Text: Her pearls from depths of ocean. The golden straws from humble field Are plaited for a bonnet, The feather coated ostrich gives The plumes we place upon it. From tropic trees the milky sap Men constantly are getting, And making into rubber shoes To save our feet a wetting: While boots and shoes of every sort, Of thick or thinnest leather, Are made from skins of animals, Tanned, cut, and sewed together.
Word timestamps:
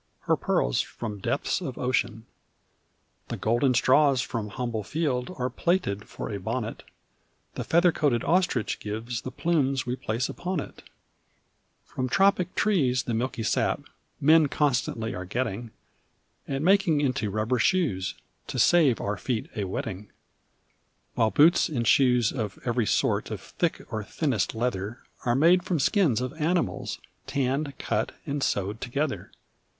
Her 0.21 0.35
pearls 0.35 0.81
from 0.81 1.19
depths 1.19 1.61
of 1.61 1.77
ocean. 1.77 2.25
The 3.27 3.37
golden 3.37 3.75
straws 3.75 4.19
from 4.19 4.49
humble 4.49 4.81
field 4.83 5.31
Are 5.37 5.47
plaited 5.51 6.05
for 6.09 6.31
a 6.31 6.39
bonnet, 6.39 6.81
The 7.53 7.63
feather 7.63 7.91
coated 7.91 8.23
ostrich 8.23 8.79
gives 8.79 9.21
The 9.21 9.29
plumes 9.29 9.85
we 9.85 9.95
place 9.95 10.27
upon 10.27 10.59
it. 10.59 10.81
From 11.85 12.09
tropic 12.09 12.55
trees 12.55 13.03
the 13.03 13.13
milky 13.13 13.43
sap 13.43 13.81
Men 14.19 14.47
constantly 14.47 15.13
are 15.13 15.23
getting, 15.23 15.69
And 16.47 16.65
making 16.65 16.99
into 16.99 17.29
rubber 17.29 17.59
shoes 17.59 18.15
To 18.47 18.57
save 18.57 18.99
our 18.99 19.17
feet 19.17 19.51
a 19.55 19.65
wetting: 19.65 20.09
While 21.13 21.29
boots 21.29 21.69
and 21.69 21.85
shoes 21.85 22.31
of 22.31 22.57
every 22.65 22.87
sort, 22.87 23.29
Of 23.29 23.39
thick 23.39 23.81
or 23.93 24.03
thinnest 24.03 24.55
leather, 24.55 25.03
Are 25.25 25.35
made 25.35 25.61
from 25.61 25.77
skins 25.77 26.21
of 26.21 26.33
animals, 26.41 26.97
Tanned, 27.27 27.77
cut, 27.77 28.15
and 28.25 28.41
sewed 28.41 28.81
together. 28.81 29.31